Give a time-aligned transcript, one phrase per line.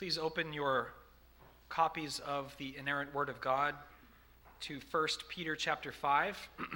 [0.00, 0.94] Please open your
[1.68, 3.74] copies of the inerrant Word of God
[4.60, 6.48] to 1 Peter chapter 5.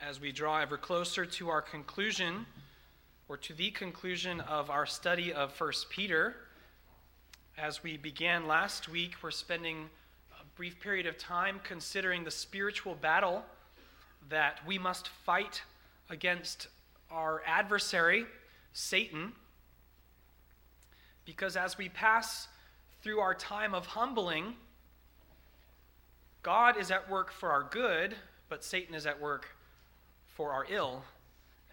[0.00, 2.46] As we draw ever closer to our conclusion,
[3.28, 6.36] or to the conclusion of our study of 1 Peter,
[7.58, 9.90] as we began last week, we're spending
[10.32, 13.44] a brief period of time considering the spiritual battle
[14.30, 15.60] that we must fight
[16.08, 16.68] against
[17.10, 18.24] our adversary
[18.72, 19.32] Satan.
[21.24, 22.48] Because as we pass
[23.02, 24.54] through our time of humbling,
[26.42, 28.14] God is at work for our good,
[28.48, 29.48] but Satan is at work
[30.26, 31.04] for our ill,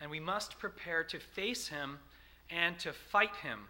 [0.02, 2.00] and we must prepare to face him
[2.50, 3.62] and to fight him.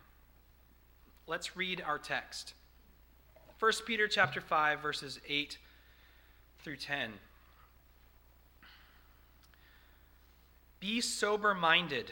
[1.27, 2.53] Let's read our text.
[3.59, 5.57] 1 Peter chapter 5 verses 8
[6.63, 7.13] through 10.
[10.79, 12.11] Be sober-minded.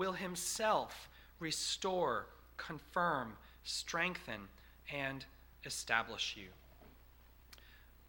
[0.00, 2.24] will himself restore,
[2.56, 3.34] confirm,
[3.64, 4.48] strengthen,
[4.90, 5.26] and
[5.66, 6.48] establish you.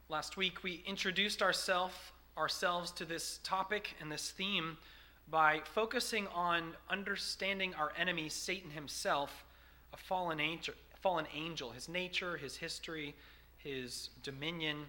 [0.07, 4.77] Last week, we introduced ourself, ourselves to this topic and this theme
[5.29, 9.43] by focusing on understanding our enemy, Satan himself,
[9.93, 13.13] a fallen angel, fallen angel, his nature, his history,
[13.57, 14.85] his dominion,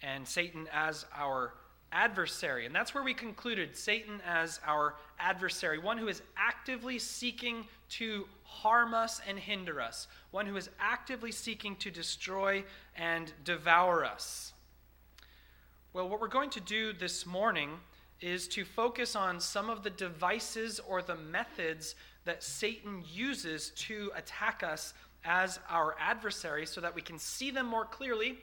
[0.00, 1.54] and Satan as our
[1.92, 2.66] adversary.
[2.66, 8.26] And that's where we concluded Satan as our adversary, one who is actively seeking to
[8.42, 12.64] harm us and hinder us, one who is actively seeking to destroy
[12.96, 14.52] and devour us.
[15.92, 17.70] Well, what we're going to do this morning
[18.20, 21.94] is to focus on some of the devices or the methods
[22.24, 24.94] that Satan uses to attack us
[25.24, 28.38] as our adversary so that we can see them more clearly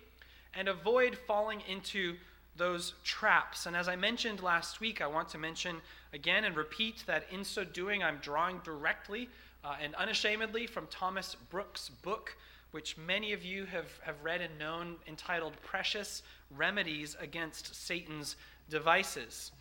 [0.53, 2.15] and avoid falling into
[2.57, 3.65] those traps.
[3.65, 5.77] And as I mentioned last week, I want to mention
[6.13, 9.29] again and repeat that in so doing, I'm drawing directly
[9.63, 12.35] uh, and unashamedly from Thomas Brooks' book,
[12.71, 16.23] which many of you have, have read and known, entitled Precious
[16.55, 18.35] Remedies Against Satan's
[18.69, 19.51] Devices.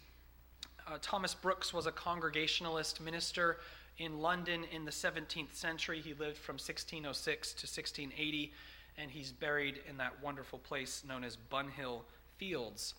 [0.86, 3.58] Uh, Thomas Brooks was a Congregationalist minister
[3.98, 6.00] in London in the 17th century.
[6.00, 8.52] He lived from 1606 to 1680,
[8.98, 12.02] and he's buried in that wonderful place known as Bunhill
[12.38, 12.94] fields.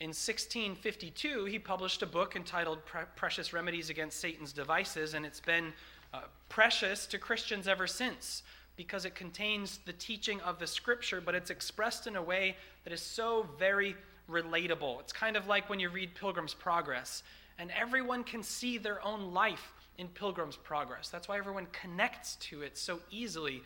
[0.00, 5.40] In 1652, he published a book entitled Pre- Precious Remedies Against Satan's Devices, and it's
[5.40, 5.72] been
[6.14, 8.44] uh, precious to Christians ever since
[8.76, 12.92] because it contains the teaching of the scripture, but it's expressed in a way that
[12.92, 13.96] is so very
[14.30, 15.00] relatable.
[15.00, 17.24] It's kind of like when you read Pilgrim's Progress,
[17.58, 21.08] and everyone can see their own life in Pilgrim's Progress.
[21.08, 23.62] That's why everyone connects to it so easily.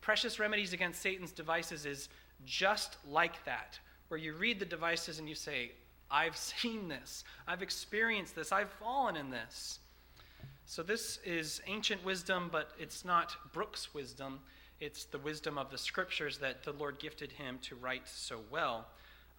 [0.00, 2.08] Precious Remedies Against Satan's Devices is
[2.46, 3.78] just like that
[4.08, 5.72] where you read the devices and you say,
[6.10, 9.78] I've seen this, I've experienced this, I've fallen in this.
[10.66, 14.40] So, this is ancient wisdom, but it's not Brooks' wisdom.
[14.80, 18.86] It's the wisdom of the scriptures that the Lord gifted him to write so well.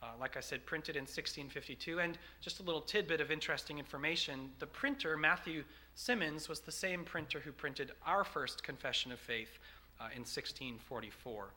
[0.02, 2.00] Uh, like I said, printed in 1652.
[2.00, 5.64] And just a little tidbit of interesting information the printer, Matthew
[5.94, 9.60] Simmons, was the same printer who printed our first confession of faith
[10.00, 11.50] uh, in 1644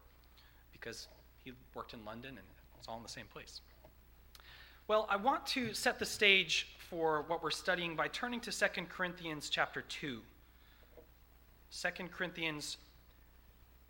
[0.72, 1.08] because
[1.44, 2.46] he worked in London and
[2.82, 3.60] it's all in the same place.
[4.88, 8.66] Well, I want to set the stage for what we're studying by turning to 2
[8.88, 10.20] Corinthians chapter 2.
[11.70, 12.78] 2 Corinthians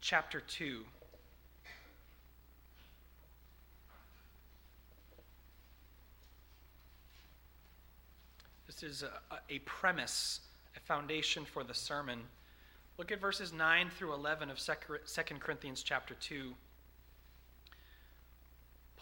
[0.02, 0.82] chapter 2.
[8.66, 10.40] This is a, a, premise,
[10.76, 12.20] a foundation for the sermon.
[12.98, 14.72] Look at verses 9 through 11 of 2
[15.40, 16.52] Corinthians chapter 2.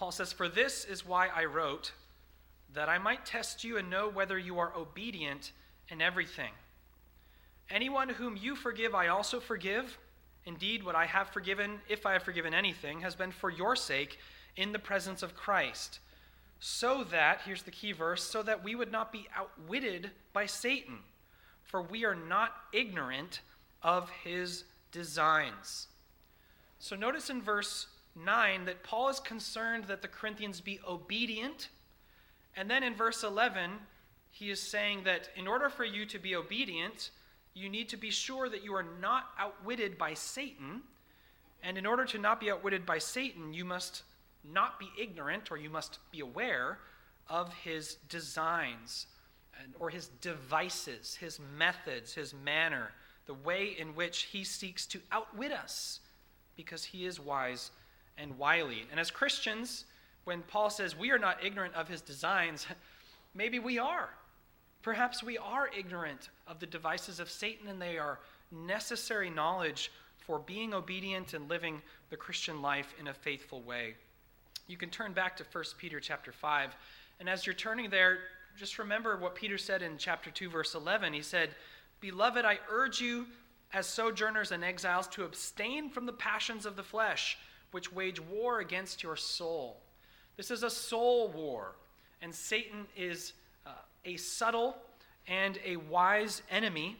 [0.00, 1.92] Paul says, For this is why I wrote,
[2.72, 5.52] that I might test you and know whether you are obedient
[5.90, 6.52] in everything.
[7.68, 9.98] Anyone whom you forgive, I also forgive.
[10.46, 14.18] Indeed, what I have forgiven, if I have forgiven anything, has been for your sake
[14.56, 15.98] in the presence of Christ.
[16.60, 21.00] So that, here's the key verse, so that we would not be outwitted by Satan.
[21.62, 23.42] For we are not ignorant
[23.82, 25.88] of his designs.
[26.78, 27.86] So notice in verse
[28.24, 31.68] 9 that Paul is concerned that the Corinthians be obedient.
[32.56, 33.70] And then in verse 11,
[34.30, 37.10] he is saying that in order for you to be obedient,
[37.52, 40.82] You need to be sure that you are not outwitted by Satan.
[41.62, 44.02] And in order to not be outwitted by Satan, you must
[44.44, 46.78] not be ignorant or you must be aware
[47.28, 49.06] of his designs
[49.62, 52.92] and, or his devices, his methods, his manner,
[53.26, 56.00] the way in which he seeks to outwit us
[56.56, 57.70] because he is wise
[58.20, 58.84] and wily.
[58.90, 59.84] And as Christians,
[60.24, 62.66] when Paul says we are not ignorant of his designs,
[63.34, 64.10] maybe we are.
[64.82, 68.18] Perhaps we are ignorant of the devices of Satan and they are
[68.50, 73.94] necessary knowledge for being obedient and living the Christian life in a faithful way.
[74.66, 76.74] You can turn back to 1 Peter chapter 5
[77.18, 78.18] and as you're turning there,
[78.56, 81.12] just remember what Peter said in chapter 2 verse 11.
[81.12, 81.54] He said,
[82.00, 83.26] "Beloved, I urge you
[83.72, 87.38] as sojourners and exiles to abstain from the passions of the flesh,
[87.70, 89.80] which wage war against your soul."
[90.36, 91.76] This is a soul war,
[92.22, 93.34] and Satan is
[93.66, 93.72] uh,
[94.04, 94.76] a subtle
[95.26, 96.96] and a wise enemy,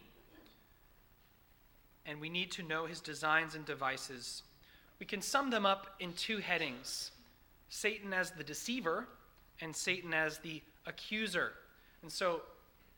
[2.05, 4.43] and we need to know his designs and devices.
[4.99, 7.11] We can sum them up in two headings
[7.69, 9.07] Satan as the deceiver,
[9.61, 11.53] and Satan as the accuser.
[12.01, 12.41] And so,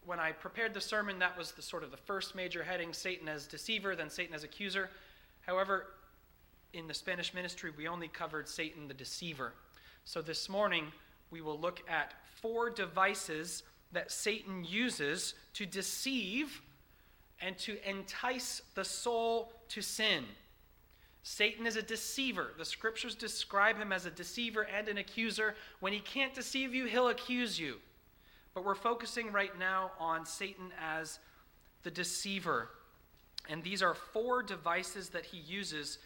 [0.05, 3.29] when I prepared the sermon, that was the sort of the first major heading Satan
[3.29, 4.89] as deceiver, then Satan as accuser.
[5.41, 5.87] However,
[6.73, 9.53] in the Spanish ministry, we only covered Satan the deceiver.
[10.05, 10.87] So this morning,
[11.29, 16.61] we will look at four devices that Satan uses to deceive
[17.41, 20.25] and to entice the soul to sin.
[21.21, 22.51] Satan is a deceiver.
[22.57, 25.55] The scriptures describe him as a deceiver and an accuser.
[25.79, 27.77] When he can't deceive you, he'll accuse you.
[28.53, 31.19] But we're focusing right now on Satan as
[31.83, 32.69] the deceiver.
[33.49, 35.97] And these are four devices that he uses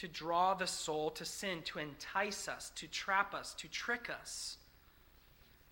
[0.00, 4.56] to draw the soul to sin, to entice us, to trap us, to trick us.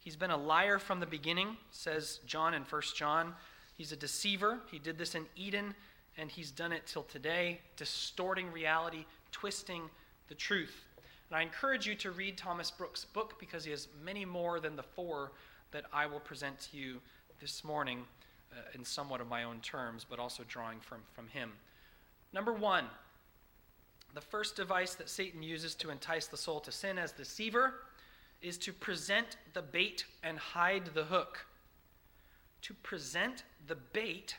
[0.00, 3.32] He's been a liar from the beginning, says John in 1 John.
[3.78, 4.60] He's a deceiver.
[4.70, 5.74] He did this in Eden,
[6.18, 9.84] and he's done it till today, distorting reality, twisting
[10.28, 10.84] the truth.
[11.30, 14.76] And I encourage you to read Thomas Brooks' book because he has many more than
[14.76, 15.32] the four
[15.70, 17.00] that I will present to you
[17.40, 18.04] this morning
[18.52, 21.52] uh, in somewhat of my own terms, but also drawing from, from him.
[22.34, 22.84] Number one,
[24.14, 27.74] the first device that Satan uses to entice the soul to sin as deceiver
[28.40, 31.46] is to present the bait and hide the hook.
[32.62, 34.36] To present the bait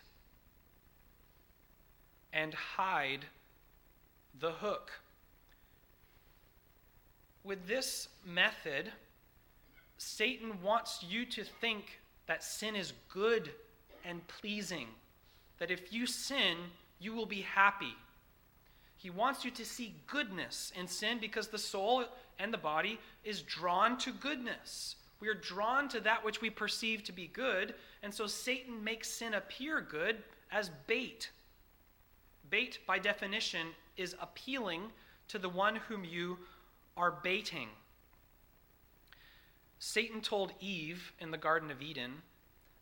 [2.34, 3.26] and hide
[4.40, 4.92] the hook.
[7.44, 8.92] With this method,
[9.98, 13.52] Satan wants you to think that sin is good
[14.06, 14.88] and pleasing,
[15.58, 16.58] that if you sin,
[17.00, 17.96] you will be happy.
[19.00, 22.04] He wants you to see goodness in sin because the soul
[22.38, 24.98] and the body is drawn to goodness.
[25.22, 29.10] We are drawn to that which we perceive to be good, and so Satan makes
[29.10, 30.18] sin appear good
[30.52, 31.30] as bait.
[32.50, 34.92] Bait, by definition, is appealing
[35.30, 36.38] to the one whom you
[36.98, 37.70] are baiting.
[39.80, 42.22] Satan told Eve in the Garden of Eden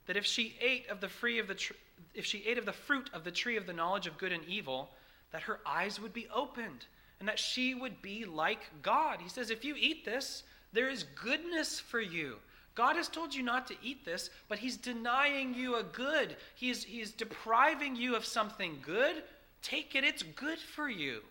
[0.07, 1.73] that if she ate of the free of the tr-
[2.15, 4.43] if she ate of the fruit of the tree of the knowledge of good and
[4.45, 4.89] evil,
[5.31, 6.85] that her eyes would be opened
[7.19, 9.19] and that she would be like God.
[9.21, 10.43] He says, If you eat this,
[10.73, 12.37] there is goodness for you.
[12.75, 16.35] God has told you not to eat this, but He's denying you a good.
[16.55, 19.23] He's, he's depriving you of something good.
[19.63, 21.21] Take it, it's good for you.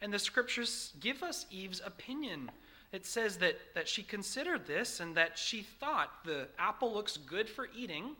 [0.00, 2.50] And the scriptures give us Eve's opinion.
[2.92, 7.48] It says that, that she considered this and that she thought the apple looks good
[7.48, 8.16] for eating,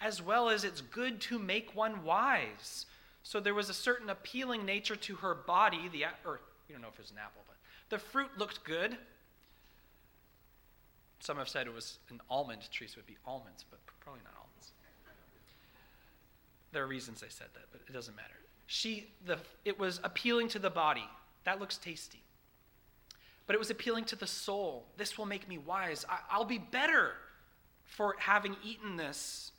[0.00, 2.86] as well as it's good to make one wise.
[3.22, 5.88] So there was a certain appealing nature to her body.
[5.92, 7.56] The or you don't know if it was an apple, but
[7.90, 8.96] the fruit looked good.
[11.20, 14.22] Some have said it was an almond tree, so it would be almonds, but probably
[14.24, 14.72] not almonds.
[16.72, 18.34] There are reasons they said that, but it doesn't matter.
[18.66, 21.04] She, the, it was appealing to the body.
[21.44, 22.22] That looks tasty.
[23.46, 24.86] But it was appealing to the soul.
[24.96, 26.04] This will make me wise.
[26.08, 27.14] I, I'll be better
[27.84, 29.50] for having eaten this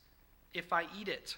[0.53, 1.35] if I eat it.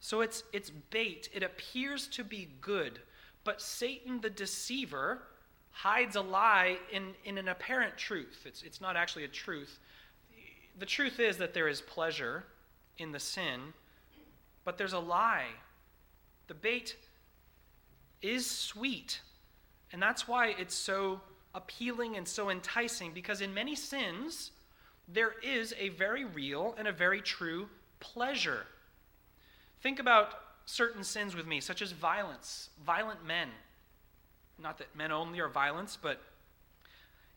[0.00, 1.28] So it's, it's bait.
[1.32, 3.00] It appears to be good,
[3.44, 5.22] but Satan the deceiver
[5.70, 8.42] hides a lie in, in an apparent truth.
[8.46, 9.78] It's, it's not actually a truth.
[10.78, 12.44] The truth is that there is pleasure
[12.98, 13.72] in the sin,
[14.64, 15.48] but there's a lie.
[16.48, 16.96] The bait
[18.22, 19.20] is sweet,
[19.92, 21.20] and that's why it's so
[21.54, 24.52] appealing and so enticing, because in many sins,
[25.08, 27.68] there is a very real and a very true
[28.00, 28.66] pleasure.
[29.86, 30.30] Think about
[30.64, 33.50] certain sins with me, such as violence, violent men.
[34.58, 36.20] Not that men only are violence, but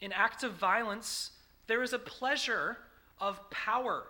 [0.02, 1.30] in acts of violence,
[1.68, 2.78] there is a pleasure
[3.20, 4.08] of power.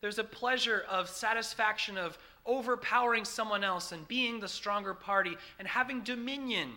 [0.00, 5.68] There's a pleasure of satisfaction of overpowering someone else and being the stronger party and
[5.68, 6.70] having dominion.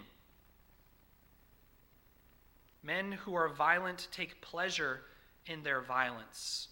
[2.83, 5.03] Men who are violent take pleasure
[5.45, 6.67] in their violence.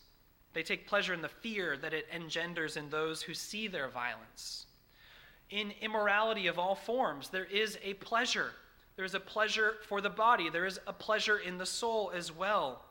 [0.54, 4.66] They take pleasure in the fear that it engenders in those who see their violence.
[5.50, 8.52] In immorality of all forms, there is a pleasure.
[8.96, 12.36] There is a pleasure for the body, there is a pleasure in the soul as
[12.36, 12.84] well.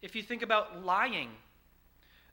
[0.00, 1.30] If you think about lying,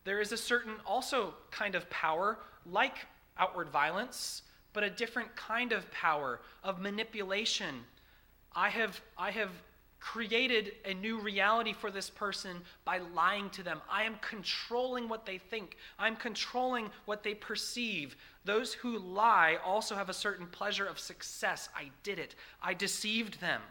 [0.03, 2.95] there is a certain also kind of power, like
[3.37, 7.81] outward violence, but a different kind of power of manipulation.
[8.55, 9.51] I have, I have
[10.01, 13.79] created a new reality for this person by lying to them.
[13.89, 18.17] I am controlling what they think, I'm controlling what they perceive.
[18.43, 21.69] Those who lie also have a certain pleasure of success.
[21.75, 23.61] I did it, I deceived them.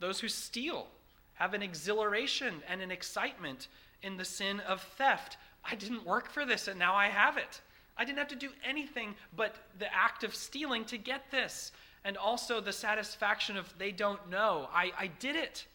[0.00, 0.88] Those who steal
[1.34, 3.68] have an exhilaration and an excitement
[4.02, 5.36] in the sin of theft.
[5.64, 7.60] I didn't work for this and now I have it.
[7.96, 11.72] I didn't have to do anything but the act of stealing to get this
[12.04, 14.68] and also the satisfaction of they don't know.
[14.72, 15.66] I, I did it.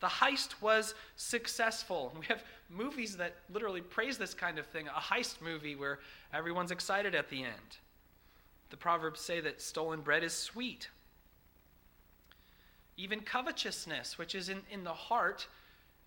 [0.00, 2.14] The heist was successful.
[2.18, 6.00] We have movies that literally praise this kind of thing a heist movie where
[6.32, 7.78] everyone's excited at the end.
[8.70, 10.88] The Proverbs say that stolen bread is sweet.
[12.96, 15.46] Even covetousness, which is in, in the heart,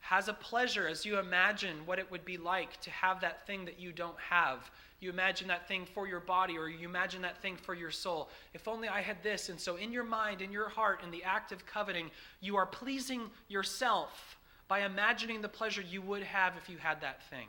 [0.10, 3.66] has a pleasure as you imagine what it would be like to have that thing
[3.66, 7.40] that you don't have you imagine that thing for your body or you imagine that
[7.42, 8.30] thing for your soul.
[8.54, 9.50] If only I had this.
[9.50, 12.10] And so, in your mind, in your heart, in the act of coveting,
[12.42, 14.38] you are pleasing yourself
[14.68, 17.48] by imagining the pleasure you would have if you had that thing.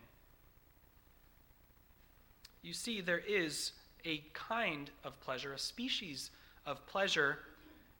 [2.62, 3.72] You see, there is
[4.04, 6.30] a kind of pleasure, a species
[6.66, 7.38] of pleasure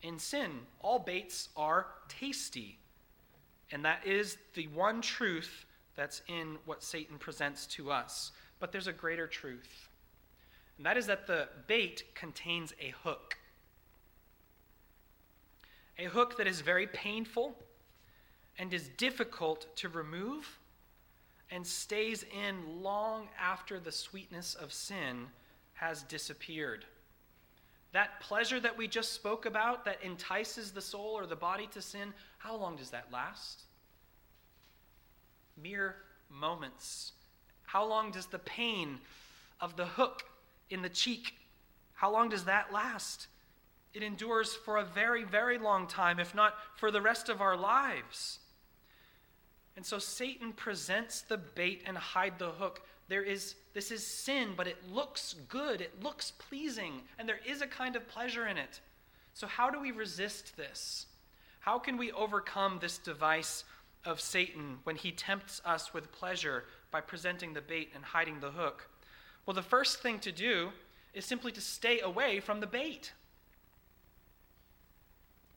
[0.02, 0.50] in sin.
[0.80, 2.78] All baits are tasty.
[3.70, 8.32] And that is the one truth that's in what Satan presents to us.
[8.60, 9.88] But there's a greater truth,
[10.76, 13.36] and that is that the bait contains a hook.
[15.98, 17.56] A hook that is very painful
[18.58, 20.58] and is difficult to remove
[21.50, 25.26] and stays in long after the sweetness of sin
[25.74, 26.84] has disappeared.
[27.92, 31.82] That pleasure that we just spoke about that entices the soul or the body to
[31.82, 33.62] sin, how long does that last?
[35.56, 35.96] Mere
[36.30, 37.12] moments
[37.68, 38.98] how long does the pain
[39.60, 40.24] of the hook
[40.70, 41.34] in the cheek,
[41.92, 43.26] how long does that last?
[43.92, 47.58] It endures for a very, very long time, if not for the rest of our
[47.58, 48.38] lives.
[49.76, 52.80] And so Satan presents the bait and hide the hook.
[53.08, 57.62] There is this is sin, but it looks good, it looks pleasing, and there is
[57.62, 58.80] a kind of pleasure in it.
[59.34, 61.06] So how do we resist this?
[61.60, 63.64] How can we overcome this device
[64.04, 68.50] of Satan when he tempts us with pleasure by presenting the bait and hiding the
[68.50, 68.88] hook?
[69.46, 70.70] Well, the first thing to do
[71.14, 73.12] is simply to stay away from the bait.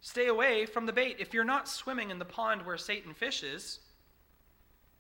[0.02, 1.18] Stay away from the bait.
[1.20, 3.80] If you're not swimming in the pond where Satan fishes,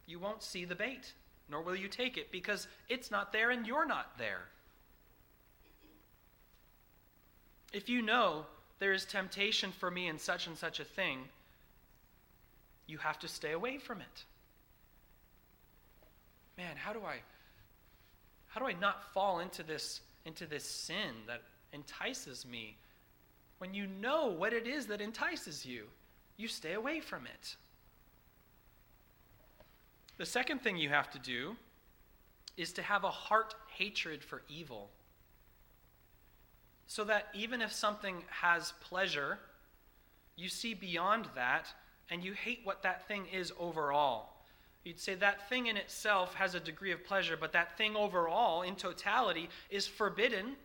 [0.05, 1.13] you won't see the bait,
[1.51, 4.45] nor will you take it, because it's not there and you're not there.
[7.73, 8.45] If you know
[8.79, 11.19] there is temptation for me in such and such a thing,
[12.87, 14.25] you have to stay away from it
[16.61, 17.17] man, how do I
[18.47, 21.41] how do I not fall into this into this sin that
[21.73, 22.77] entices me?
[23.57, 25.85] When you know what it is that entices you,
[26.37, 27.55] you stay away from it.
[30.21, 31.55] The second thing you have to do
[32.55, 34.91] is to have a heart hatred for evil.
[36.85, 39.39] So that even if something has pleasure,
[40.35, 41.73] you see beyond that
[42.11, 44.29] and you hate what that thing is overall.
[44.83, 48.61] You'd say that thing in itself has a degree of pleasure, but that thing overall,
[48.61, 50.55] in totality, is forbidden.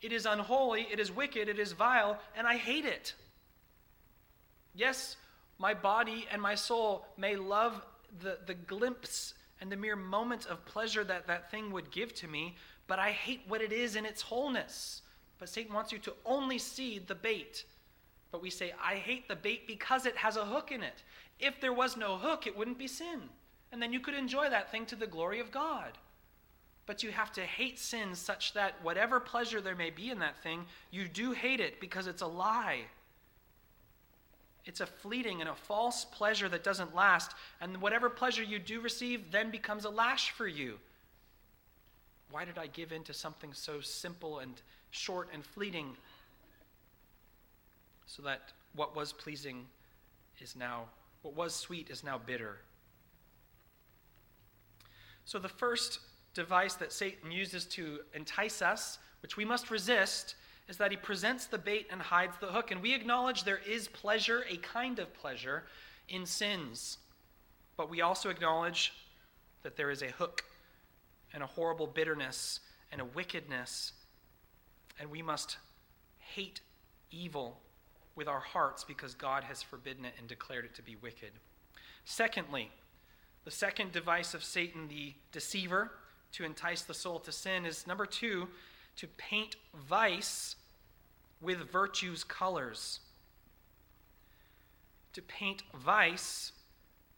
[0.00, 3.12] It is unholy, it is wicked, it is vile, and I hate it.
[4.74, 5.16] Yes,
[5.58, 7.84] my body and my soul may love
[8.20, 12.28] the, the glimpse and the mere moment of pleasure that that thing would give to
[12.28, 12.56] me,
[12.86, 15.02] but I hate what it is in its wholeness.
[15.38, 17.64] But Satan wants you to only see the bait.
[18.30, 21.02] But we say, I hate the bait because it has a hook in it.
[21.40, 23.28] If there was no hook, it wouldn't be sin
[23.74, 25.98] and then you could enjoy that thing to the glory of God.
[26.86, 30.40] But you have to hate sin such that whatever pleasure there may be in that
[30.44, 32.82] thing, you do hate it because it's a lie.
[34.66, 38.80] It's a fleeting and a false pleasure that doesn't last, and whatever pleasure you do
[38.80, 40.78] receive then becomes a lash for you.
[42.30, 44.54] Why did I give in to something so simple and
[44.90, 45.96] short and fleeting?
[48.06, 49.66] So that what was pleasing
[50.40, 50.84] is now,
[51.22, 52.58] what was sweet is now bitter.
[55.26, 56.00] So, the first
[56.34, 60.34] device that Satan uses to entice us, which we must resist,
[60.68, 62.70] is that he presents the bait and hides the hook.
[62.70, 65.64] And we acknowledge there is pleasure, a kind of pleasure,
[66.08, 66.98] in sins.
[67.76, 68.92] But we also acknowledge
[69.62, 70.44] that there is a hook
[71.32, 73.92] and a horrible bitterness and a wickedness.
[74.98, 75.58] And we must
[76.18, 76.60] hate
[77.10, 77.60] evil
[78.16, 81.32] with our hearts because God has forbidden it and declared it to be wicked.
[82.04, 82.70] Secondly,
[83.44, 85.92] the second device of Satan, the deceiver,
[86.32, 88.48] to entice the soul to sin, is number two,
[88.96, 89.56] to paint
[89.88, 90.56] vice
[91.40, 93.00] with virtue's colors.
[95.12, 96.52] To paint vice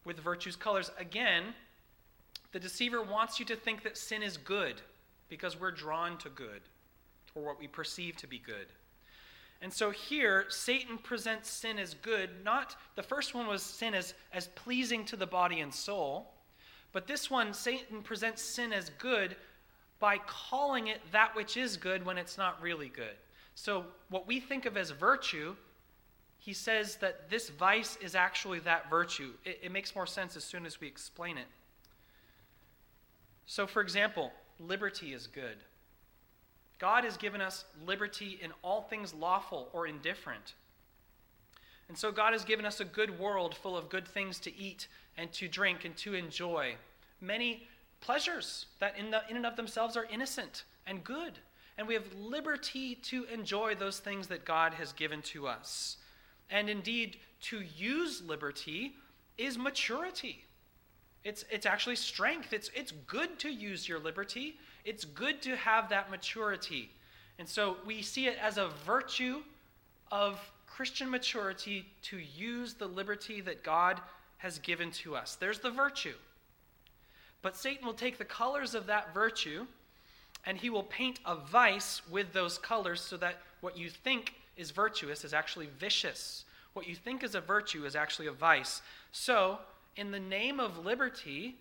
[0.04, 0.90] with virtue's colors.
[0.99, 1.54] Again,
[2.52, 4.80] the deceiver wants you to think that sin is good
[5.28, 6.62] because we're drawn to good,
[7.35, 8.66] or what we perceive to be good.
[9.62, 12.30] And so here, Satan presents sin as good.
[12.45, 16.33] Not the first one was sin as, as pleasing to the body and soul,
[16.92, 19.37] but this one, Satan presents sin as good
[19.98, 23.16] by calling it that which is good when it's not really good.
[23.54, 25.56] So, what we think of as virtue,
[26.38, 29.32] he says that this vice is actually that virtue.
[29.44, 31.46] It, it makes more sense as soon as we explain it.
[33.46, 35.56] So, for example, liberty is good.
[36.78, 40.54] God has given us liberty in all things lawful or indifferent.
[41.88, 44.88] And so God has given us a good world full of good things to eat
[45.16, 46.74] and to drink and to enjoy.
[47.20, 47.68] Many
[48.06, 51.32] pleasures that in, the, in and of themselves are innocent and good.
[51.76, 55.96] And we have liberty to enjoy those things that God has given to us.
[56.48, 58.94] And indeed, to use liberty
[59.36, 60.44] is maturity.
[61.25, 62.52] It's, it's actually strength.
[62.52, 64.56] It's, it's good to use your liberty.
[64.84, 66.90] It's good to have that maturity.
[67.40, 69.42] And so we see it as a virtue
[70.12, 74.00] of Christian maturity to use the liberty that God
[74.38, 75.34] has given to us.
[75.34, 76.14] There's the virtue.
[77.46, 79.68] But Satan will take the colors of that virtue
[80.44, 84.72] and he will paint a vice with those colors so that what you think is
[84.72, 86.44] virtuous is actually vicious.
[86.72, 88.82] What you think is a virtue is actually a vice.
[89.12, 89.61] So,
[89.94, 91.54] in the name of liberty,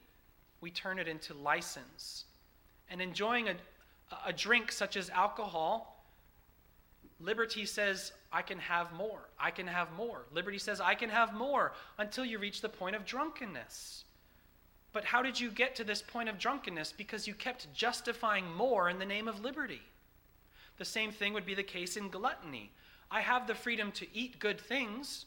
[0.59, 2.25] we turn it into license
[2.89, 3.55] and enjoying a,
[4.25, 6.03] a drink such as alcohol,
[7.19, 9.29] liberty says, I can have more.
[9.39, 10.25] I can have more.
[10.33, 14.05] Liberty says, I can have more until you reach the point of drunkenness.
[14.95, 16.93] But how did you get to this point of drunkenness?
[16.93, 19.81] Because you kept justifying more in the name of liberty.
[20.77, 22.71] The same thing would be the case in gluttony.
[23.11, 25.25] I have the freedom to eat good things,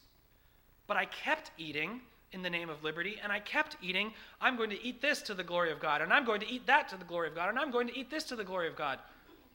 [0.87, 2.01] but I kept eating
[2.33, 4.15] in the name of liberty, and I kept eating.
[4.41, 6.67] I'm going to eat this to the glory of God, and I'm going to eat
[6.67, 8.69] that to the glory of God, and I'm going to eat this to the glory
[8.69, 8.99] of God.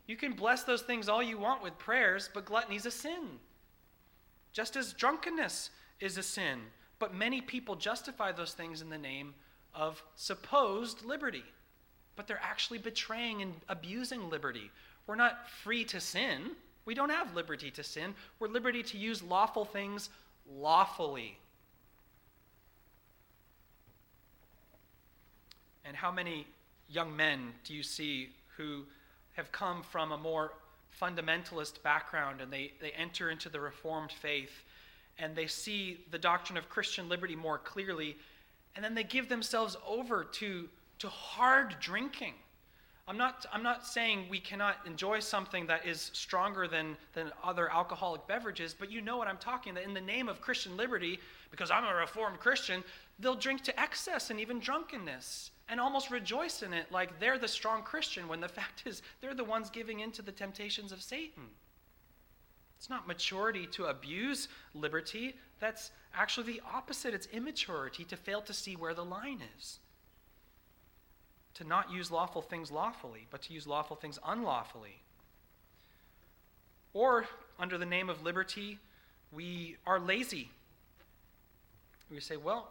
[0.06, 3.40] You can bless those things all you want with prayers, but gluttony is a sin.
[4.52, 6.60] Just as drunkenness is a sin.
[7.00, 9.34] But many people justify those things in the name
[9.76, 11.44] of supposed liberty.
[12.16, 14.70] But they're actually betraying and abusing liberty.
[15.08, 16.52] We're not free to sin.
[16.86, 18.14] We don't have liberty to sin.
[18.40, 20.10] We're liberty to use lawful things
[20.50, 21.38] lawfully.
[25.86, 26.46] And how many
[26.90, 28.84] young men do you see who
[29.34, 30.52] have come from a more
[31.02, 34.64] fundamentalist background and they, they enter into the Reformed faith
[35.18, 38.16] and they see the doctrine of Christian liberty more clearly
[38.76, 42.34] and then they give themselves over to, to hard drinking?
[43.06, 47.70] I'm not, I'm not saying we cannot enjoy something that is stronger than, than other
[47.70, 51.20] alcoholic beverages, but you know what I'm talking that in the name of Christian liberty,
[51.52, 52.82] because I'm a Reformed Christian,
[53.20, 57.48] they'll drink to excess and even drunkenness and almost rejoice in it like they're the
[57.48, 61.02] strong Christian when the fact is they're the ones giving in to the temptations of
[61.02, 61.44] Satan.
[62.84, 65.38] It's not maturity to abuse liberty.
[65.62, 67.14] That's actually the opposite.
[67.14, 69.80] It's immaturity to fail to see where the line is.
[71.54, 75.02] To not use lawful things lawfully, but to use lawful things unlawfully.
[76.94, 77.26] Or,
[77.58, 78.80] under the name of liberty,
[79.32, 80.50] we are lazy.
[82.12, 82.68] We say, well,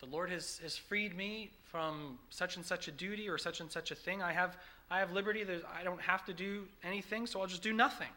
[0.00, 3.70] the Lord has, has freed me from such and such a duty or such and
[3.70, 4.22] such a thing.
[4.22, 4.56] I have,
[4.90, 5.44] I have liberty.
[5.78, 8.08] I don't have to do anything, so I'll just do nothing.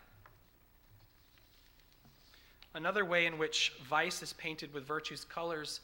[2.77, 5.79] Another way in which vice is painted with virtue's colors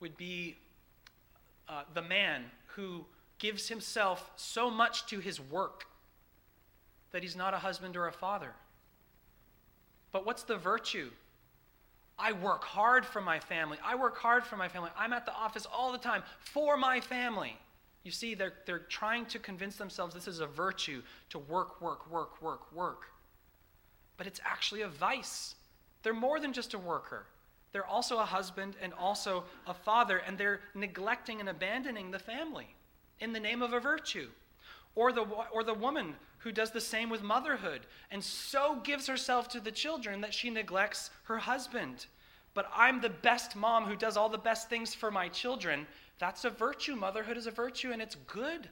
[0.00, 0.56] would be
[1.68, 3.04] uh, the man who
[3.38, 5.84] gives himself so much to his work
[7.12, 8.54] that he's not a husband or a father.
[10.12, 11.10] But what's the virtue?
[12.18, 13.76] I work hard for my family.
[13.84, 14.88] I work hard for my family.
[14.96, 17.58] I'm at the office all the time for my family.
[18.02, 22.10] You see, they're, they're trying to convince themselves this is a virtue to work, work,
[22.10, 23.02] work, work, work.
[24.16, 25.54] But it's actually a vice.
[26.02, 27.26] They're more than just a worker,
[27.72, 32.74] they're also a husband and also a father, and they're neglecting and abandoning the family
[33.20, 34.28] in the name of a virtue.
[34.96, 39.48] Or the, or the woman who does the same with motherhood and so gives herself
[39.50, 42.06] to the children that she neglects her husband.
[42.54, 45.86] But I'm the best mom who does all the best things for my children.
[46.18, 46.96] That's a virtue.
[46.96, 48.68] Motherhood is a virtue and it's good.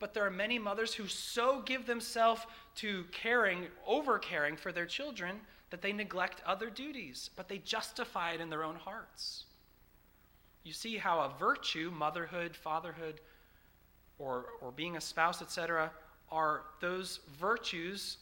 [0.00, 2.42] But there are many mothers who so give themselves
[2.76, 8.32] to caring, over caring for their children, that they neglect other duties, but they justify
[8.32, 9.44] it in their own hearts.
[10.64, 13.20] You see how a virtue, motherhood, fatherhood,
[14.18, 15.90] or, or being a spouse, etc.,
[16.30, 18.18] are those virtues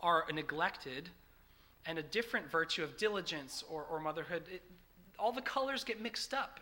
[0.00, 1.08] are neglected,
[1.86, 4.62] and a different virtue of diligence or, or motherhood, it,
[5.18, 6.58] all the colors get mixed up,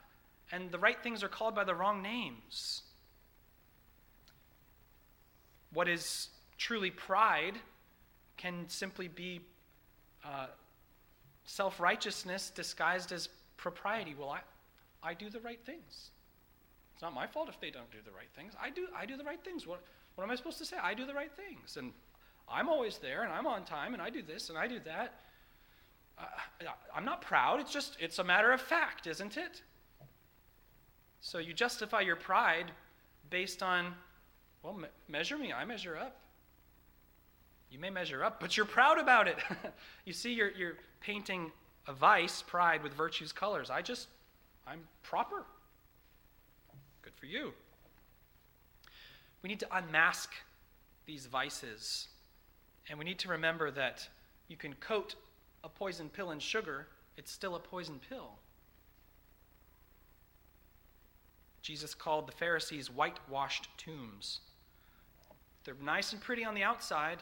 [0.53, 2.83] and the right things are called by the wrong names.
[5.73, 7.55] What is truly pride
[8.37, 9.41] can simply be
[10.25, 10.47] uh,
[11.45, 14.15] self righteousness disguised as propriety.
[14.19, 14.41] Well, I,
[15.03, 16.11] I do the right things.
[16.95, 18.53] It's not my fault if they don't do the right things.
[18.61, 19.67] I do, I do the right things.
[19.67, 19.83] What,
[20.15, 20.77] what am I supposed to say?
[20.83, 21.77] I do the right things.
[21.77, 21.93] And
[22.49, 25.15] I'm always there, and I'm on time, and I do this, and I do that.
[26.19, 26.25] Uh,
[26.95, 27.61] I'm not proud.
[27.61, 29.63] It's just, it's a matter of fact, isn't it?
[31.21, 32.73] So you justify your pride
[33.31, 33.95] based on,
[34.63, 35.53] well, me- measure me.
[35.53, 36.17] I measure up.
[37.71, 39.37] You may measure up, but you're proud about it.
[40.05, 41.53] you see, you're, you're painting
[41.87, 43.71] a vice, pride, with virtue's colors.
[43.71, 44.09] I just,
[44.67, 45.45] I'm proper.
[47.03, 47.53] Good for you.
[49.43, 50.33] We need to unmask
[51.07, 52.09] these vices.
[52.89, 54.09] And we need to remember that
[54.49, 55.15] you can coat
[55.63, 58.33] a poison pill in sugar, it's still a poison pill.
[61.63, 64.41] Jesus called the Pharisees whitewashed tombs.
[65.65, 67.19] They're nice and pretty on the outside,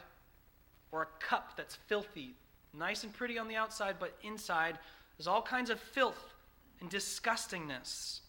[0.91, 2.33] or a cup that's filthy,
[2.73, 4.77] nice and pretty on the outside, but inside
[5.17, 6.33] there's all kinds of filth
[6.81, 8.19] and disgustingness.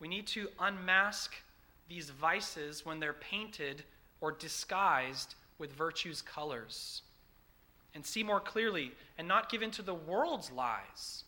[0.00, 1.34] We need to unmask
[1.88, 3.84] these vices when they're painted
[4.20, 7.02] or disguised with virtue's colors
[7.94, 11.24] and see more clearly and not give in to the world's lies.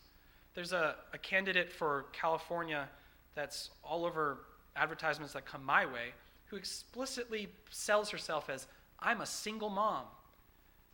[0.53, 2.89] There's a, a candidate for California
[3.35, 4.39] that's all over
[4.75, 6.13] advertisements that come my way
[6.47, 8.67] who explicitly sells herself as
[8.99, 10.05] I'm a single mom.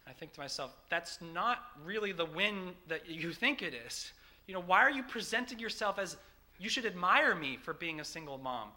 [0.08, 4.12] I think to myself, that's not really the win that you think it is.
[4.48, 6.18] You know, why are you presenting yourself as
[6.60, 8.70] you should admire me for being a single mom?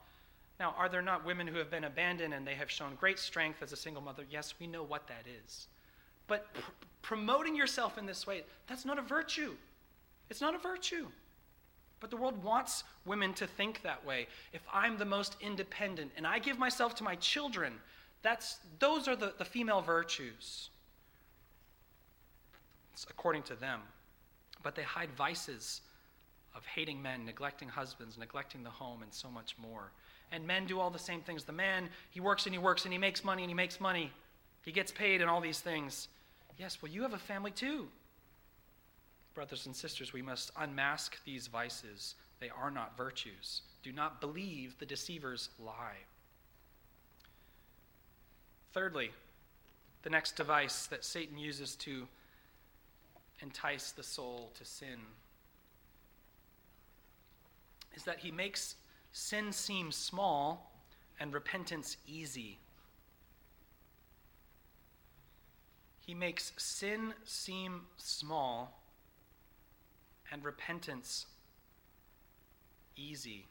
[0.59, 3.63] Now, are there not women who have been abandoned and they have shown great strength
[3.63, 4.25] as a single mother?
[4.31, 5.67] Yes, we know what that is.
[6.29, 6.61] But pr-
[7.03, 9.55] promoting yourself in this way, that's not a virtue.
[10.31, 11.09] It's not a virtue.
[12.01, 14.29] But the world wants women to think that way.
[14.53, 17.75] If I'm the most independent and I give myself to my children
[18.27, 20.71] that's, those are the, the female virtues,
[22.93, 23.81] it's according to them.
[24.63, 25.83] But they hide vices
[26.55, 29.93] of hating men, neglecting husbands, neglecting the home, and so much more.
[30.33, 31.45] And men do all the same things.
[31.45, 34.11] The man, he works and he works and he makes money and he makes money.
[34.65, 36.09] He gets paid and all these things.
[36.59, 37.87] Yes, well, you have a family too.
[39.35, 42.15] Brothers and sisters, we must unmask these vices.
[42.41, 43.63] They are not virtues.
[43.83, 45.99] Do not believe the deceiver's lie.
[48.73, 49.11] Thirdly,
[50.03, 52.07] the next device that Satan uses to
[53.41, 54.99] entice the soul to sin
[57.95, 58.77] is that he makes
[59.13, 60.71] sin seem small
[61.19, 62.59] and repentance easy.
[66.07, 68.81] He makes sin seem small
[70.31, 71.27] and repentance
[72.97, 73.47] easy.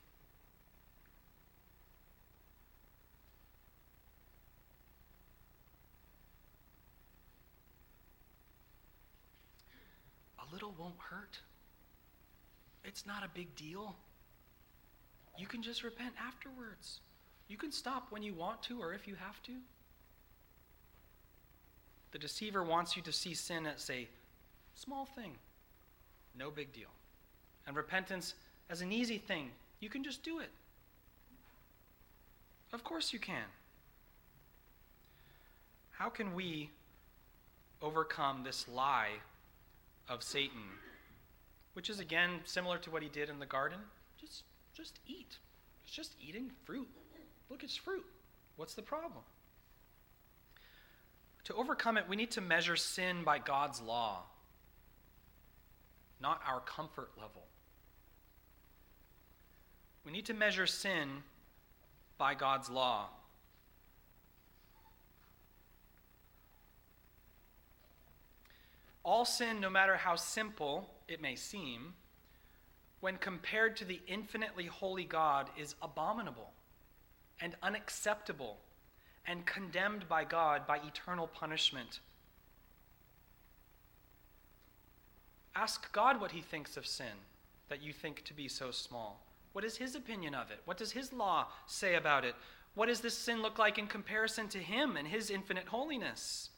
[10.55, 11.39] Little won't hurt.
[12.85, 13.93] It's not a big deal.
[15.37, 17.01] You can just repent afterwards.
[17.49, 19.51] You can stop when you want to or if you have to.
[22.13, 24.07] The deceiver wants you to see sin as a
[24.75, 25.33] small thing,
[26.39, 26.87] no big deal.
[27.67, 28.35] And repentance
[28.69, 29.49] as an easy thing.
[29.81, 30.49] You can just do it.
[32.71, 33.43] Of course you can.
[35.91, 36.69] How can we
[37.81, 39.15] overcome this lie
[40.07, 40.63] of Satan,
[41.73, 43.79] which is again similar to what he did in the garden.
[44.19, 45.37] Just, just eat.
[45.83, 46.87] It's just eating fruit.
[47.49, 48.05] Look, it's fruit.
[48.55, 49.23] What's the problem?
[51.45, 54.23] To overcome it, we need to measure sin by God's law,
[56.19, 57.43] not our comfort level.
[60.03, 61.23] We need to measure sin
[62.17, 63.09] by God's law.
[69.05, 71.93] All sin, no matter how simple it may seem,
[72.99, 76.51] when compared to the infinitely holy God, is abominable.
[77.41, 78.57] and unacceptable
[79.27, 81.99] and condemned by God by eternal punishment.
[85.55, 87.07] Ask God what he thinks of sin
[87.69, 89.25] that you think to be so small.
[89.53, 90.59] What is his opinion of it?
[90.65, 92.35] What does his law say about it?
[92.75, 96.49] What does this sin look like in comparison to him and his infinite holiness?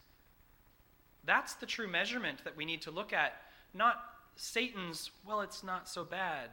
[1.28, 3.34] That's the true measurement that we need to look at,
[3.74, 3.98] not
[4.38, 6.52] Satan's, well, it's not so bad.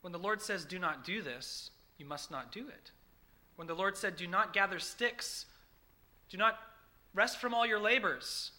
[0.00, 2.92] When the Lord says, do not do this, you must not do it.
[3.56, 5.46] When the Lord said, do not gather sticks,
[6.30, 6.58] do not
[7.12, 8.52] rest from all your labors,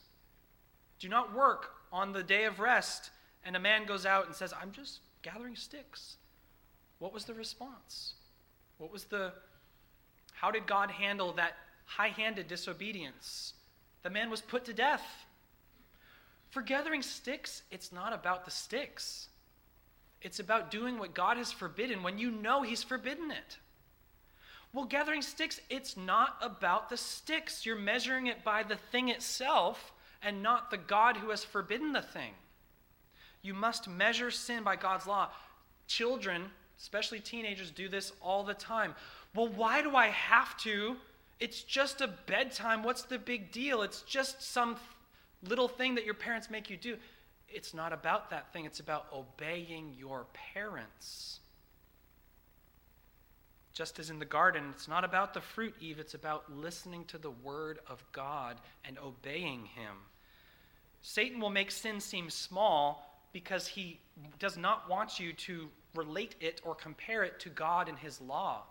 [1.00, 3.12] do not work on the day of rest,
[3.46, 6.18] and a man goes out and says, I'm just gathering sticks.
[7.00, 8.16] What was the response?
[8.78, 9.32] What was the,
[10.34, 11.54] how did God handle that
[11.86, 13.54] high handed disobedience?
[14.04, 15.06] The man was put to death.
[16.50, 19.30] For gathering sticks, it's not about the sticks.
[20.22, 23.58] It's about doing what God has forbidden when you know He's forbidden it.
[24.74, 27.66] Well, gathering sticks, it's not about the sticks.
[27.66, 29.92] You're measuring it by the thing itself
[30.22, 32.34] and not the God who has forbidden the thing.
[33.42, 35.30] You must measure sin by God's law.
[35.88, 36.46] Children,
[36.80, 38.96] especially teenagers, do this all the time.
[39.36, 40.96] Well, why do I have to?
[41.42, 42.84] It's just a bedtime.
[42.84, 43.82] What's the big deal?
[43.82, 44.78] It's just some
[45.42, 46.98] little thing that your parents make you do.
[47.50, 51.40] It's not about that thing, it's about obeying your parents.
[53.74, 57.18] Just as in the garden, it's not about the fruit, Eve, it's about listening to
[57.18, 59.96] the word of God and obeying him.
[61.02, 64.00] Satan will make sin seem small because he
[64.38, 68.66] does not want you to relate it or compare it to God and his law.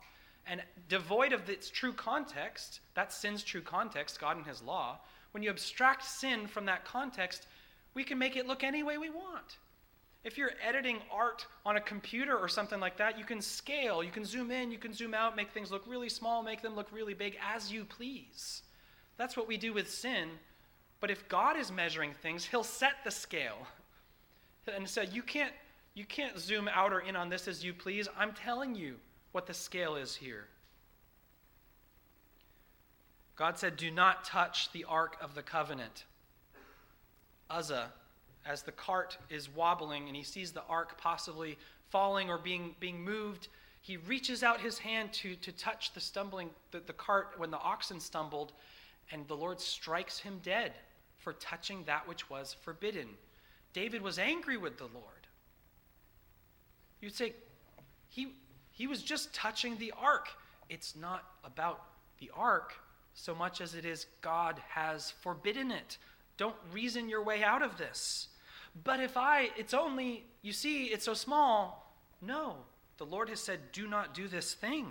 [0.50, 4.98] And devoid of its true context, that sin's true context, God and his law,
[5.30, 7.46] when you abstract sin from that context,
[7.94, 9.58] we can make it look any way we want.
[10.24, 14.10] If you're editing art on a computer or something like that, you can scale, you
[14.10, 16.88] can zoom in, you can zoom out, make things look really small, make them look
[16.90, 18.62] really big as you please.
[19.18, 20.30] That's what we do with sin.
[20.98, 23.58] But if God is measuring things, he'll set the scale.
[24.72, 25.52] And say, you can't
[25.94, 28.06] you can't zoom out or in on this as you please.
[28.16, 28.96] I'm telling you
[29.32, 30.46] what the scale is here.
[33.36, 36.04] God said, Do not touch the ark of the covenant.
[37.48, 37.92] Uzzah,
[38.46, 43.02] as the cart is wobbling and he sees the ark possibly falling or being, being
[43.02, 43.48] moved,
[43.80, 47.58] he reaches out his hand to, to touch the stumbling, the, the cart when the
[47.58, 48.52] oxen stumbled,
[49.10, 50.72] and the Lord strikes him dead
[51.18, 53.08] for touching that which was forbidden.
[53.72, 55.26] David was angry with the Lord.
[57.00, 57.32] You'd say,
[58.08, 58.34] he,
[58.80, 60.28] he was just touching the ark.
[60.70, 61.82] It's not about
[62.18, 62.72] the ark
[63.12, 65.98] so much as it is God has forbidden it.
[66.38, 68.28] Don't reason your way out of this.
[68.82, 71.94] But if I, it's only, you see, it's so small.
[72.22, 72.56] No,
[72.96, 74.86] the Lord has said, do not do this thing.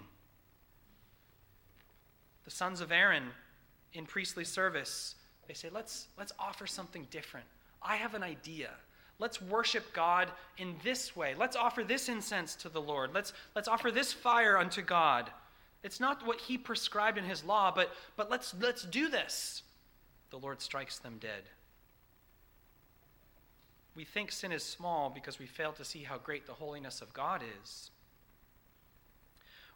[2.46, 3.32] The sons of Aaron
[3.94, 5.16] in priestly service,
[5.48, 7.48] they say, let's, let's offer something different.
[7.82, 8.70] I have an idea.
[9.20, 11.36] Let's worship God in this way.
[11.38, 13.14] Let's offer this incense to the Lord.
[13.14, 15.30] Let's, let's offer this fire unto God.
[15.84, 19.64] It's not what he prescribed in his law, but, but let's, let's do this
[20.30, 21.44] the Lord strikes them dead.
[23.96, 27.14] We think sin is small because we fail to see how great the holiness of
[27.14, 27.90] God is.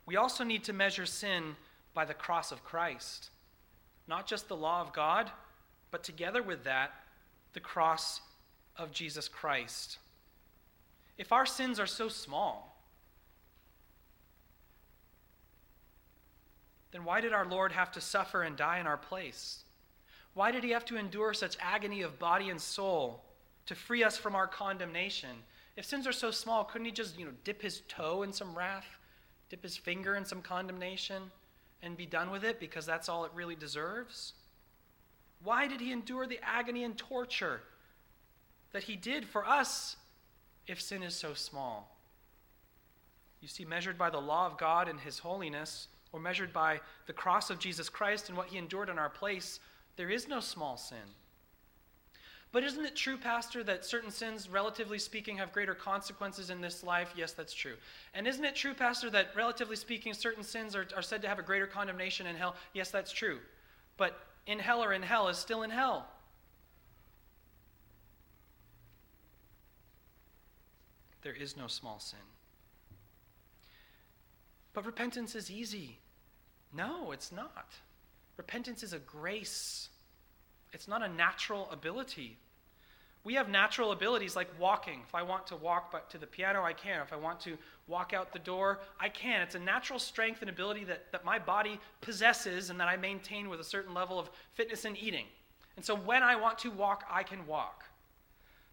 [0.05, 1.55] We also need to measure sin
[1.93, 3.31] by the cross of Christ.
[4.07, 5.31] Not just the law of God,
[5.91, 6.91] but together with that,
[7.53, 8.21] the cross
[8.77, 9.97] of Jesus Christ.
[11.17, 12.81] If our sins are so small,
[16.91, 19.63] then why did our Lord have to suffer and die in our place?
[20.33, 23.23] Why did he have to endure such agony of body and soul
[23.65, 25.29] to free us from our condemnation?
[25.75, 28.55] If sins are so small, couldn't he just, you know, dip his toe in some
[28.55, 28.85] wrath,
[29.49, 31.31] dip his finger in some condemnation,
[31.81, 34.33] and be done with it because that's all it really deserves?
[35.43, 37.61] Why did he endure the agony and torture
[38.73, 39.95] that he did for us
[40.67, 41.97] if sin is so small?
[43.41, 47.13] You see, measured by the law of God and his holiness, or measured by the
[47.13, 49.59] cross of Jesus Christ and what he endured in our place,
[49.95, 50.97] there is no small sin.
[52.53, 56.83] But isn't it true, Pastor, that certain sins, relatively speaking, have greater consequences in this
[56.83, 57.11] life?
[57.17, 57.73] Yes, that's true.
[58.13, 61.39] And isn't it true, Pastor, that relatively speaking, certain sins are, are said to have
[61.39, 62.55] a greater condemnation in hell?
[62.73, 63.39] Yes, that's true.
[63.97, 66.07] But in hell or in hell is still in hell.
[71.23, 72.19] There is no small sin.
[74.73, 75.99] But repentance is easy.
[76.73, 77.67] No, it's not.
[78.37, 79.89] Repentance is a grace,
[80.73, 82.37] it's not a natural ability.
[83.25, 84.99] We have natural abilities like walking.
[85.07, 87.01] If I want to walk but to the piano, I can.
[87.01, 87.57] If I want to
[87.87, 89.41] walk out the door, I can.
[89.41, 93.47] It's a natural strength and ability that, that my body possesses and that I maintain
[93.47, 95.27] with a certain level of fitness and eating.
[95.77, 97.85] And so when I want to walk, I can walk.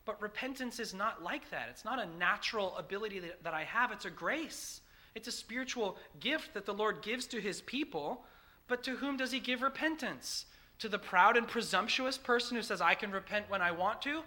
[0.05, 1.69] But repentance is not like that.
[1.71, 4.81] It's not a natural ability that, that I have, it's a grace.
[5.15, 8.25] It's a spiritual gift that the Lord gives to his people.
[8.69, 10.47] But to whom does he give repentance?
[10.79, 14.23] To the proud and presumptuous person who says, I can repent when I want to?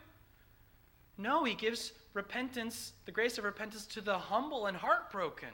[1.18, 5.50] No, he gives repentance, the grace of repentance, to the humble and heartbroken.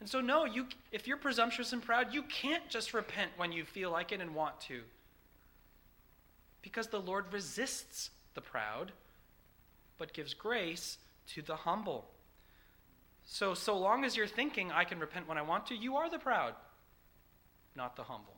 [0.00, 3.64] And so, no, you, if you're presumptuous and proud, you can't just repent when you
[3.64, 4.82] feel like it and want to.
[6.62, 8.92] Because the Lord resists the proud,
[9.98, 12.04] but gives grace to the humble.
[13.24, 16.08] So, so long as you're thinking, I can repent when I want to, you are
[16.08, 16.54] the proud,
[17.74, 18.36] not the humble.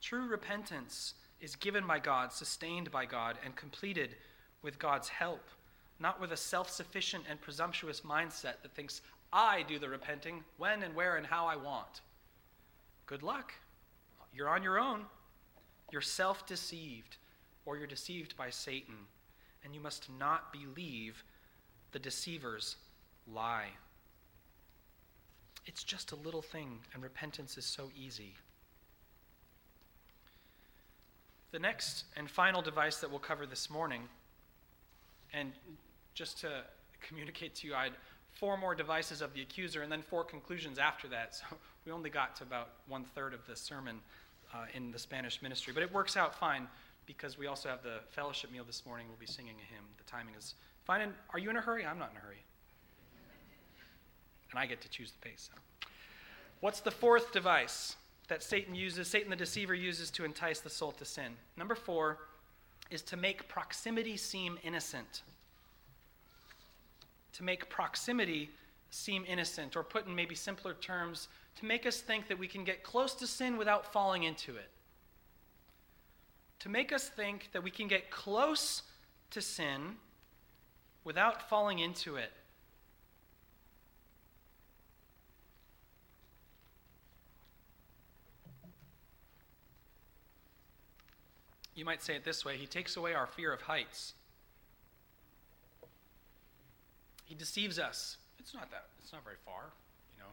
[0.00, 4.14] True repentance is given by God, sustained by God, and completed
[4.62, 5.42] with God's help,
[5.98, 9.00] not with a self sufficient and presumptuous mindset that thinks,
[9.32, 12.02] I do the repenting when and where and how I want.
[13.06, 13.54] Good luck.
[14.32, 15.06] You're on your own.
[15.90, 17.16] You're self deceived,
[17.68, 18.94] or you're deceived by Satan,
[19.62, 21.22] and you must not believe
[21.92, 22.76] the deceiver's
[23.30, 23.68] lie.
[25.66, 28.32] It's just a little thing, and repentance is so easy.
[31.50, 34.00] The next and final device that we'll cover this morning,
[35.34, 35.52] and
[36.14, 36.62] just to
[37.06, 37.92] communicate to you, I had
[38.32, 41.34] four more devices of the accuser and then four conclusions after that.
[41.50, 44.00] So we only got to about one third of the sermon
[44.54, 45.72] uh, in the Spanish ministry.
[45.74, 46.66] But it works out fine
[47.08, 49.06] because we also have the fellowship meal this morning.
[49.08, 49.84] We'll be singing a hymn.
[49.96, 51.00] The timing is fine.
[51.00, 51.84] And are you in a hurry?
[51.84, 52.44] I'm not in a hurry.
[54.52, 55.50] And I get to choose the pace.
[55.52, 55.88] So.
[56.60, 57.96] What's the fourth device?
[58.28, 61.32] that Satan uses, Satan the deceiver uses to entice the soul to sin.
[61.56, 62.18] Number four
[62.90, 65.22] is to make proximity seem innocent.
[67.34, 68.50] To make proximity
[68.90, 72.64] seem innocent, or put in maybe simpler terms, to make us think that we can
[72.64, 74.70] get close to sin without falling into it.
[76.60, 78.82] To make us think that we can get close
[79.30, 79.96] to sin
[81.04, 82.32] without falling into it.
[91.78, 94.14] You might say it this way He takes away our fear of heights.
[97.24, 98.16] He deceives us.
[98.40, 99.70] It's not that, it's not very far,
[100.12, 100.30] you know.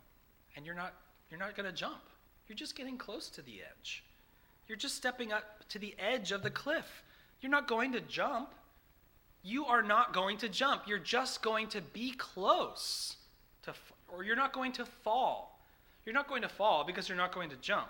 [0.56, 0.94] And you're not,
[1.30, 2.02] you're not going to jump.
[2.48, 4.04] You're just getting close to the edge.
[4.68, 7.04] You're just stepping up to the edge of the cliff.
[7.42, 8.54] You're not going to jump.
[9.44, 10.84] You are not going to jump.
[10.88, 13.18] You're just going to be close
[13.64, 13.74] to,
[14.08, 15.60] or you're not going to fall.
[16.06, 17.90] You're not going to fall because you're not going to jump.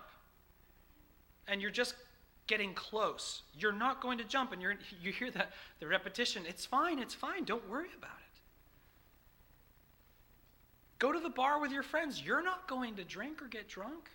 [1.48, 1.96] And you're just
[2.48, 3.44] getting close.
[3.58, 6.44] You're not going to jump, and you're, you hear that the repetition.
[6.48, 7.44] It's fine, it's fine.
[7.44, 8.40] Don't worry about it.
[11.00, 12.22] Go to the bar with your friends.
[12.22, 14.10] You're not going to drink or get drunk.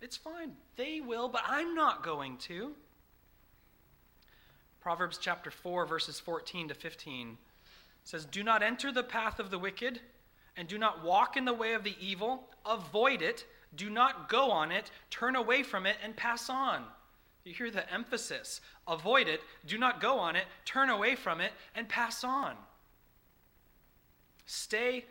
[0.00, 0.52] It's fine.
[0.76, 2.72] They will, but I'm not going to.
[4.80, 7.36] Proverbs chapter 4, verses 14 to 15
[8.04, 10.00] says, Do not enter the path of the wicked,
[10.56, 12.48] and do not walk in the way of the evil.
[12.64, 13.44] Avoid it.
[13.74, 14.90] Do not go on it.
[15.10, 16.84] Turn away from it and pass on.
[17.48, 18.60] You hear the emphasis.
[18.86, 22.54] Avoid it, do not go on it, turn away from it, and pass on.
[24.44, 25.06] Stay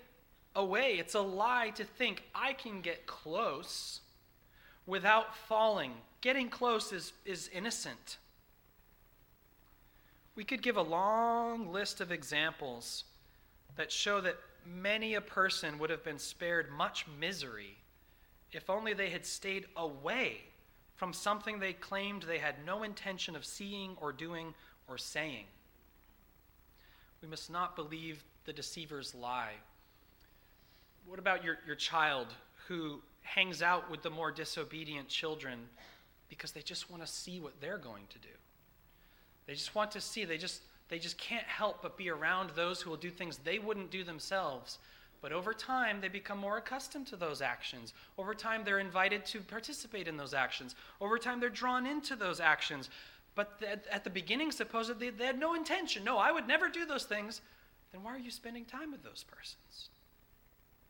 [0.56, 0.98] away.
[1.00, 4.02] It's a lie to think I can get close
[4.88, 5.92] without falling.
[6.22, 8.18] Getting close is, is innocent.
[10.36, 13.04] We could give a long list of examples
[13.76, 17.78] that show that many a person would have been spared much misery
[18.52, 20.38] if only they had stayed away
[20.96, 24.54] from something they claimed they had no intention of seeing or doing
[24.88, 25.46] or saying.
[27.22, 29.54] We must not believe the deceiver's lie.
[31.06, 32.28] What about your, your child
[32.68, 35.60] who hangs out with the more disobedient children
[36.30, 38.36] because they just want to see what they're going to do?
[39.46, 42.82] They just want to see, they just, they just can't help but be around those
[42.82, 44.80] who will do things they wouldn't do themselves
[45.22, 47.94] but over time, they become more accustomed to those actions.
[48.18, 50.76] Over time, they're invited to participate in those actions.
[51.02, 52.90] Over time, they're drawn into those actions.
[53.36, 53.62] But
[53.92, 56.04] at the beginning, supposedly, they had no intention.
[56.04, 57.42] No, I would never do those things.
[57.92, 59.90] Then why are you spending time with those persons?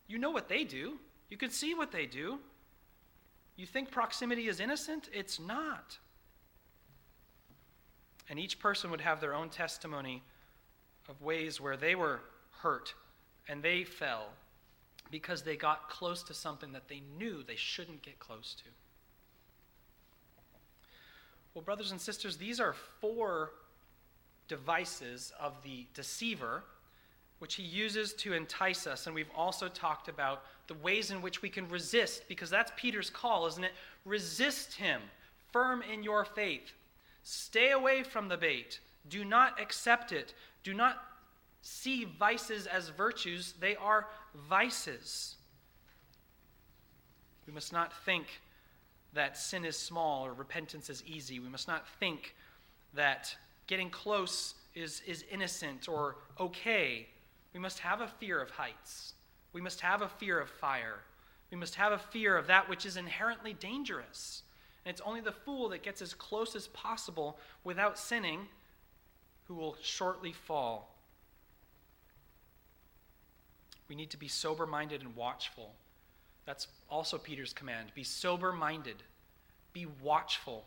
[0.07, 0.99] You know what they do,
[1.29, 2.39] you can see what they do.
[3.55, 5.09] You think proximity is innocent?
[5.11, 5.97] It's not.
[8.29, 10.21] And each person would have their own testimony
[11.09, 12.21] of ways where they were
[12.61, 12.93] hurt
[13.47, 14.29] and they fell
[15.09, 18.69] because they got close to something that they knew they shouldn't get close to.
[21.53, 23.51] Well, brothers and sisters, these are four
[24.47, 26.63] devices of the deceiver
[27.39, 29.05] which he uses to entice us.
[29.05, 33.09] And we've also talked about the ways in which we can resist, because that's Peter's
[33.09, 33.73] call, isn't it?
[34.05, 35.01] Resist him,
[35.51, 36.73] firm in your faith.
[37.23, 38.79] Stay away from the bait.
[39.09, 40.33] Do not accept it.
[40.63, 41.03] Do not
[41.61, 44.07] see vices as virtues, they are
[44.49, 45.35] vices.
[47.45, 48.25] We must not think
[49.13, 51.39] that sin is small or repentance is easy.
[51.39, 52.35] We must not think
[52.93, 53.35] that
[53.67, 57.07] getting close is, is innocent or okay.
[57.57, 59.15] We must have a fear of heights.
[59.51, 60.99] We must have a fear of fire.
[61.49, 64.43] We must have a fear of that which is inherently dangerous.
[64.85, 68.41] And it's only the fool that gets as close as possible without sinning
[69.45, 70.95] who will shortly fall.
[73.89, 75.73] We need to be sober minded and watchful.
[76.45, 77.89] That's also Peter's command.
[77.95, 79.01] Be sober minded,
[79.73, 80.63] be watchful.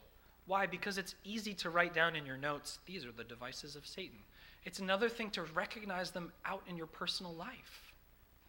[0.46, 0.66] Why?
[0.66, 4.18] Because it's easy to write down in your notes, these are the devices of Satan.
[4.64, 7.92] It's another thing to recognize them out in your personal life,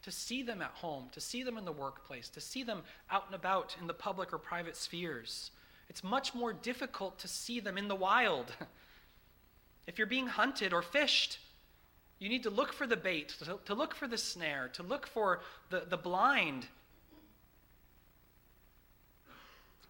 [0.04, 3.26] to see them at home, to see them in the workplace, to see them out
[3.28, 5.52] and about in the public or private spheres.
[5.90, 8.54] It's much more difficult to see them in the wild.
[9.88, 11.40] if you're being hunted or fished,
[12.20, 15.08] you need to look for the bait, to, to look for the snare, to look
[15.08, 16.68] for the, the blind.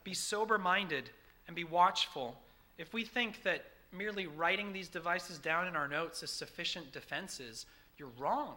[0.04, 1.10] Be sober minded
[1.48, 2.40] and be watchful.
[2.78, 7.66] If we think that merely writing these devices down in our notes is sufficient defenses,
[7.98, 8.56] you're wrong.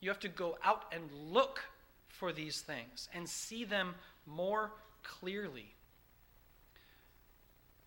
[0.00, 1.60] You have to go out and look
[2.08, 3.94] for these things and see them
[4.26, 5.74] more clearly.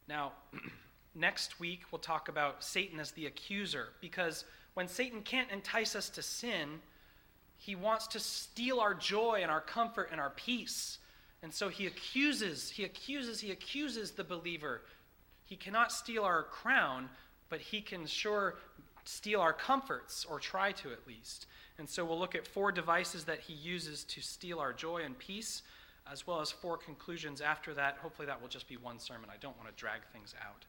[0.08, 0.34] Now,
[1.16, 6.10] next week we'll talk about Satan as the accuser because when Satan can't entice us
[6.10, 6.82] to sin,
[7.58, 10.98] he wants to steal our joy and our comfort and our peace.
[11.42, 14.82] And so he accuses, he accuses, he accuses the believer
[15.46, 17.10] he cannot steal our crown,
[17.50, 18.56] but he can sure
[19.06, 21.46] steal our comforts, or try to at least.
[21.78, 25.18] And so we'll look at four devices that he uses to steal our joy and
[25.18, 25.62] peace,
[26.12, 27.98] as well as four conclusions after that.
[28.02, 29.30] Hopefully, that will just be one sermon.
[29.30, 30.66] I don't want to drag things out.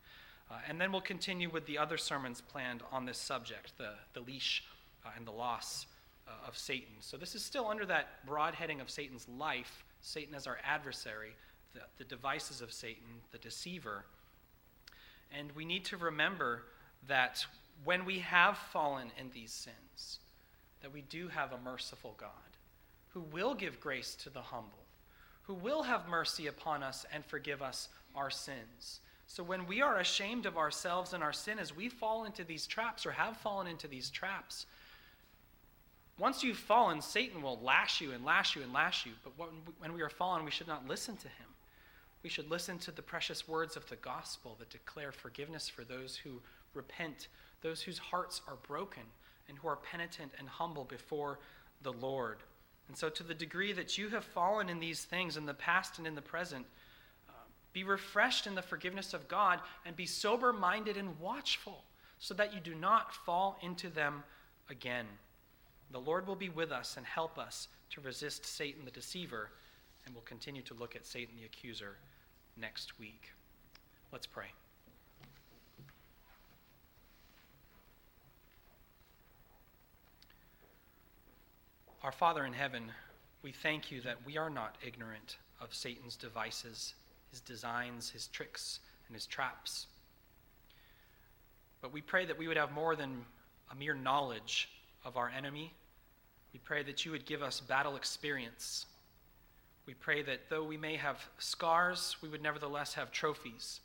[0.50, 4.20] Uh, and then we'll continue with the other sermons planned on this subject the, the
[4.20, 4.64] leash
[5.04, 5.86] uh, and the loss
[6.26, 6.94] uh, of Satan.
[7.00, 11.34] So, this is still under that broad heading of Satan's life Satan as our adversary,
[11.72, 14.04] the, the devices of Satan, the deceiver.
[15.32, 16.62] And we need to remember
[17.08, 17.44] that
[17.84, 20.20] when we have fallen in these sins,
[20.82, 22.30] that we do have a merciful God
[23.08, 24.84] who will give grace to the humble,
[25.42, 29.00] who will have mercy upon us and forgive us our sins.
[29.26, 32.66] So when we are ashamed of ourselves and our sin as we fall into these
[32.66, 34.66] traps or have fallen into these traps,
[36.18, 39.12] once you've fallen, Satan will lash you and lash you and lash you.
[39.24, 39.32] But
[39.78, 41.48] when we are fallen, we should not listen to him.
[42.24, 46.16] We should listen to the precious words of the gospel that declare forgiveness for those
[46.16, 46.40] who
[46.72, 47.28] repent,
[47.60, 49.02] those whose hearts are broken,
[49.46, 51.38] and who are penitent and humble before
[51.82, 52.38] the Lord.
[52.88, 55.98] And so, to the degree that you have fallen in these things in the past
[55.98, 56.64] and in the present,
[57.28, 57.32] uh,
[57.74, 61.84] be refreshed in the forgiveness of God and be sober minded and watchful
[62.18, 64.24] so that you do not fall into them
[64.70, 65.06] again.
[65.90, 69.50] The Lord will be with us and help us to resist Satan the deceiver,
[70.06, 71.98] and we'll continue to look at Satan the accuser
[72.56, 73.30] next week.
[74.12, 74.46] Let's pray.
[82.02, 82.92] Our Father in heaven,
[83.42, 86.94] we thank you that we are not ignorant of Satan's devices,
[87.30, 89.86] his designs, his tricks, and his traps.
[91.80, 93.24] But we pray that we would have more than
[93.72, 94.68] a mere knowledge
[95.04, 95.72] of our enemy.
[96.52, 98.86] We pray that you would give us battle experience
[99.86, 103.80] we pray that though we may have scars, we would nevertheless have trophies.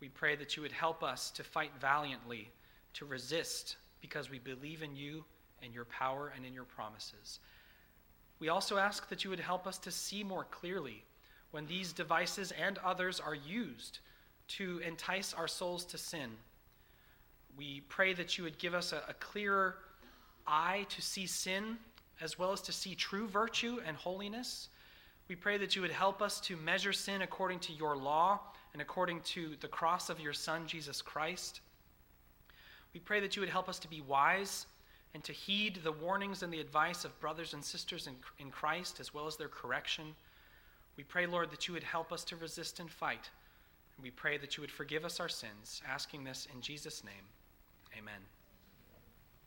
[0.00, 2.50] We pray that you would help us to fight valiantly,
[2.94, 5.24] to resist, because we believe in you
[5.62, 7.38] and your power and in your promises.
[8.40, 11.04] We also ask that you would help us to see more clearly
[11.50, 13.98] when these devices and others are used
[14.48, 16.30] to entice our souls to sin.
[17.56, 19.76] We pray that you would give us a, a clearer
[20.46, 21.76] eye to see sin
[22.20, 24.68] as well as to see true virtue and holiness
[25.30, 28.40] we pray that you would help us to measure sin according to your law
[28.72, 31.60] and according to the cross of your Son, Jesus Christ.
[32.92, 34.66] We pray that you would help us to be wise
[35.14, 38.98] and to heed the warnings and the advice of brothers and sisters in, in Christ,
[38.98, 40.16] as well as their correction.
[40.96, 43.30] We pray, Lord, that you would help us to resist and fight.
[44.02, 47.24] We pray that you would forgive us our sins, asking this in Jesus' name.
[47.96, 48.39] Amen.